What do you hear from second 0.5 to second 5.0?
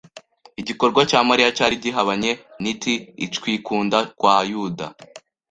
Igikorwa cya Mariya cyari gihabanye n't>Icwikunda kwa Yuda,